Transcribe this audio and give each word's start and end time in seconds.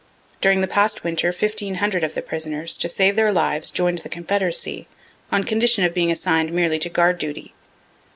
During 0.41 0.61
the 0.61 0.67
past 0.67 1.03
winter 1.03 1.27
1500 1.27 2.03
of 2.03 2.15
the 2.15 2.23
prisoners, 2.23 2.75
to 2.79 2.89
save 2.89 3.15
their 3.15 3.31
lives, 3.31 3.69
join'd 3.69 3.99
the 3.99 4.09
confederacy, 4.09 4.87
on 5.31 5.43
condition 5.43 5.83
of 5.85 5.93
being 5.93 6.11
assign'd 6.11 6.51
merely 6.51 6.79
to 6.79 6.89
guard 6.89 7.19
duty. 7.19 7.53